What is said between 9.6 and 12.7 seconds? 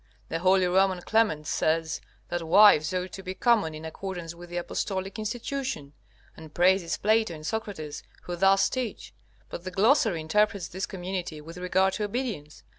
the Glossary interprets this community with regard to obedience.